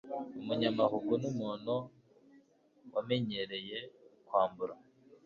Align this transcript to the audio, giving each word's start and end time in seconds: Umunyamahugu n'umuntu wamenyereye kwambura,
Umunyamahugu 0.39 1.11
n'umuntu 1.21 1.73
wamenyereye 2.93 3.77
kwambura, 4.27 4.75